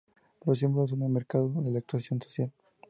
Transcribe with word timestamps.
Los 0.47 0.57
símbolos 0.57 0.89
son 0.89 1.03
el 1.03 1.09
marco 1.09 1.47
de 1.61 1.69
la 1.69 1.77
actuación 1.77 2.19
social. 2.19 2.51